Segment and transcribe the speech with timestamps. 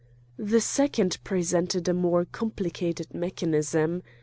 [0.39, 4.01] The second presented a more complicated mechanism.